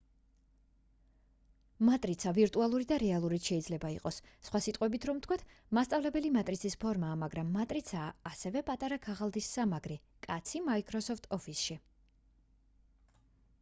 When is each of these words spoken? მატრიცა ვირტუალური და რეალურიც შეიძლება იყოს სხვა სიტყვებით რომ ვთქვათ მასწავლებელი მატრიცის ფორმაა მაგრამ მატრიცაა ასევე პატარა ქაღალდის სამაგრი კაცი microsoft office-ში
მატრიცა 1.89 2.31
ვირტუალური 2.37 2.87
და 2.91 2.95
რეალურიც 3.03 3.49
შეიძლება 3.51 3.91
იყოს 3.95 4.15
სხვა 4.47 4.61
სიტყვებით 4.67 5.05
რომ 5.09 5.19
ვთქვათ 5.21 5.45
მასწავლებელი 5.79 6.31
მატრიცის 6.39 6.77
ფორმაა 6.85 7.19
მაგრამ 7.25 7.51
მატრიცაა 7.59 8.07
ასევე 8.31 8.63
პატარა 8.71 8.99
ქაღალდის 9.07 9.51
სამაგრი 9.59 9.99
კაცი 10.29 10.63
microsoft 10.71 11.29
office-ში 11.39 11.77